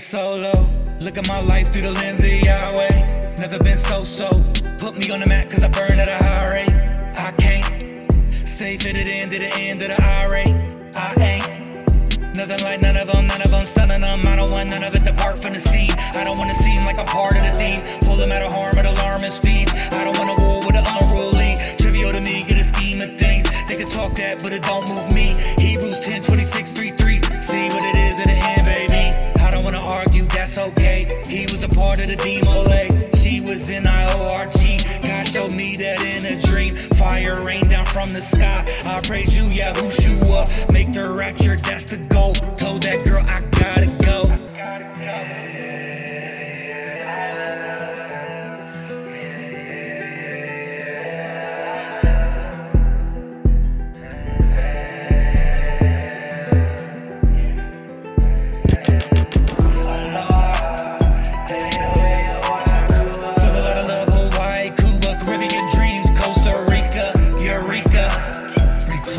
Solo. 0.00 0.52
Look 1.00 1.18
at 1.18 1.28
my 1.28 1.40
life 1.40 1.72
through 1.72 1.82
the 1.82 1.92
lens 1.92 2.20
of 2.20 2.30
Yahweh. 2.30 3.34
Never 3.38 3.58
been 3.58 3.76
so 3.76 4.02
so. 4.02 4.30
Put 4.78 4.96
me 4.96 5.10
on 5.10 5.20
the 5.20 5.26
map 5.26 5.50
cause 5.50 5.62
I 5.62 5.68
burn 5.68 5.98
at 5.98 6.08
a 6.08 6.16
high 6.24 6.48
rate. 6.48 6.72
I 7.16 7.32
can't 7.32 8.10
stay 8.48 8.76
fitted 8.78 9.06
in 9.06 9.28
to 9.30 9.38
the 9.38 9.54
end 9.54 9.82
of 9.82 9.88
the 9.88 10.02
IRA. 10.02 10.44
I 10.96 11.14
ain't 11.20 12.36
nothing 12.36 12.64
like 12.64 12.80
none 12.80 12.96
of 12.96 13.08
them, 13.08 13.26
none 13.26 13.42
of 13.42 13.50
them 13.50 13.66
stunning 13.66 14.00
them. 14.00 14.26
I 14.26 14.36
don't 14.36 14.50
want 14.50 14.70
none 14.70 14.82
of 14.82 14.94
it 14.94 15.04
to 15.04 15.12
part 15.12 15.42
from 15.42 15.52
the 15.52 15.60
scene. 15.60 15.92
I 16.14 16.24
don't 16.24 16.38
wanna 16.38 16.54
seem 16.54 16.82
like 16.84 16.98
I'm 16.98 17.06
part 17.06 17.36
of 17.36 17.44
the 17.44 17.52
theme. 17.52 17.80
Pull 18.00 18.16
them 18.16 18.32
out 18.32 18.42
of 18.42 18.52
harm 18.52 18.78
at 18.78 18.86
alarm 18.86 19.22
and 19.22 19.32
speed. 19.32 19.68
I 19.92 20.04
don't 20.04 20.16
wanna 20.16 20.36
war 20.40 20.60
with 20.64 20.74
the 20.74 20.84
unruly. 20.98 21.56
Trivial 21.76 22.12
to 22.12 22.20
me, 22.20 22.44
get 22.44 22.58
a 22.58 22.64
scheme 22.64 23.00
of 23.02 23.18
things. 23.18 23.46
They 23.68 23.76
can 23.76 23.88
talk 23.88 24.14
that, 24.14 24.42
but 24.42 24.52
it 24.52 24.62
don't 24.62 24.88
move 24.88 25.09
the 32.10 32.16
demo 32.16 32.62
leg. 32.62 33.14
She 33.14 33.40
was 33.40 33.70
in 33.70 33.84
IORG. 33.84 35.02
God 35.02 35.26
showed 35.28 35.54
me 35.54 35.76
that 35.76 36.00
in 36.00 36.26
a 36.26 36.40
dream. 36.42 36.74
Fire 36.98 37.40
rain 37.42 37.68
down 37.68 37.86
from 37.86 38.08
the 38.08 38.20
sky. 38.20 38.64
I 38.84 39.00
praise 39.06 39.36
you, 39.36 39.44
Yahushua. 39.44 40.72
Make 40.72 40.90
the 40.92 41.08
rapture, 41.08 41.54
that's 41.54 41.84
the 41.84 41.98
goal. 41.98 42.34
Told 42.56 42.82
that 42.82 43.04
girl 43.04 43.22
I 43.28 43.40
gotta 43.58 43.79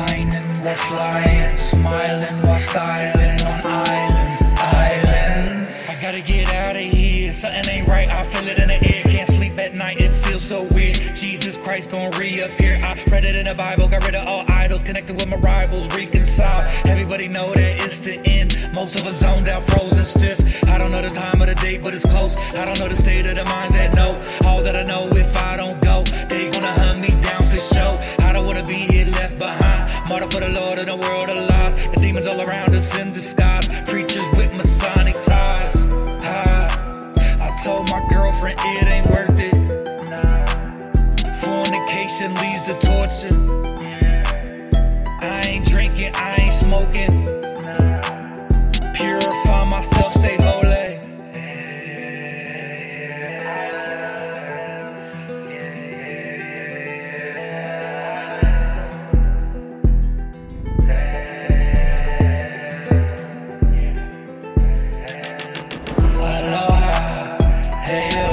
Reclining 0.00 0.64
while 0.64 0.76
flying, 0.76 1.50
smiling 1.58 2.42
while 2.42 2.56
styling 2.56 3.40
on 3.44 3.60
islands, 3.66 4.42
islands. 4.58 5.88
I 5.90 6.00
gotta 6.00 6.22
get 6.22 6.48
out 6.54 6.74
of 6.74 6.82
here, 6.82 7.34
something 7.34 7.70
ain't 7.70 7.86
right, 7.86 8.08
I 8.08 8.24
feel 8.24 8.48
it 8.48 8.58
in 8.58 8.68
the 8.68 8.94
air. 8.94 9.02
Can't 9.04 9.28
sleep 9.28 9.58
at 9.58 9.74
night, 9.74 10.00
it 10.00 10.10
feels 10.12 10.42
so 10.42 10.62
weird. 10.72 10.96
Jesus 11.14 11.58
Christ 11.58 11.90
gon' 11.90 12.10
reappear. 12.12 12.80
I 12.82 12.98
read 13.12 13.26
it 13.26 13.36
in 13.36 13.44
the 13.44 13.54
Bible, 13.54 13.88
got 13.88 14.02
rid 14.06 14.14
of 14.14 14.26
all 14.26 14.46
idols, 14.48 14.82
connected 14.82 15.16
with 15.16 15.28
my 15.28 15.36
rivals, 15.36 15.86
reconcile. 15.94 16.66
Everybody 16.86 17.28
know 17.28 17.52
that 17.52 17.82
it's 17.82 17.98
the 17.98 18.26
end. 18.26 18.56
Most 18.74 18.96
of 18.96 19.04
them 19.04 19.16
zoned 19.16 19.48
out, 19.48 19.64
frozen 19.64 20.06
stiff. 20.06 20.64
I 20.66 20.78
don't 20.78 20.92
know 20.92 21.02
the 21.02 21.10
time 21.10 21.42
of 21.42 21.48
the 21.48 21.54
date, 21.56 21.82
but 21.82 21.94
it's 21.94 22.08
close. 22.08 22.38
I 22.56 22.64
don't 22.64 22.78
know 22.78 22.88
the 22.88 22.96
state 22.96 23.26
of 23.26 23.34
the 23.34 23.44
minds 23.44 23.69
girlfriend 38.40 38.60
it 38.62 38.88
ain't 38.88 39.06
worth 39.10 39.38
it. 39.38 39.54
Fornication 41.42 42.34
leads 42.36 42.62
to 42.62 42.74
torture. 42.80 43.36
I 45.22 45.42
ain't 45.46 45.66
drinking, 45.66 46.14
I 46.14 46.36
ain't 46.36 46.54
smoking. 46.54 47.26
Purify 48.94 49.64
myself, 49.64 50.14
stay 50.14 50.36
holy. 50.36 50.98
Aloha, 66.22 67.38
hey 67.84 68.08
yo, 68.14 68.29